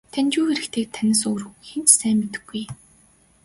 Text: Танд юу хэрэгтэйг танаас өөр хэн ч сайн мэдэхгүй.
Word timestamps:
Танд 0.13 0.31
юу 0.39 0.45
хэрэгтэйг 0.49 0.87
танаас 0.95 1.21
өөр 1.29 1.41
хэн 1.67 1.83
ч 1.87 1.89
сайн 1.99 2.17
мэдэхгүй. 2.21 2.63